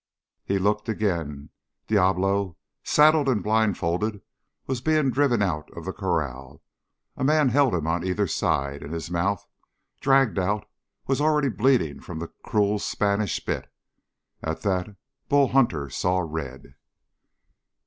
He 0.43 0.57
looked 0.57 0.89
again. 0.89 1.51
Diablo, 1.85 2.57
saddled 2.83 3.29
and 3.29 3.43
blindfolded 3.43 4.23
was 4.65 4.81
being 4.81 5.11
driven 5.11 5.43
out 5.43 5.69
of 5.77 5.85
the 5.85 5.93
corral; 5.93 6.63
a 7.15 7.23
man 7.23 7.49
held 7.49 7.75
him 7.75 7.85
on 7.85 8.03
either 8.03 8.25
side, 8.25 8.81
and 8.81 8.95
his 8.95 9.11
mouth, 9.11 9.45
dragged 9.99 10.39
out, 10.39 10.67
was 11.05 11.21
already 11.21 11.49
bleeding 11.49 11.99
from 11.99 12.17
the 12.17 12.29
cruel 12.43 12.79
Spanish 12.79 13.39
bit. 13.45 13.71
At 14.41 14.63
that 14.63 14.95
Bull 15.29 15.49
Hunter 15.49 15.87
saw 15.91 16.17
red. 16.27 16.73